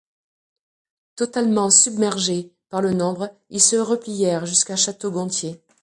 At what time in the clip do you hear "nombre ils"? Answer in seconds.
2.91-3.61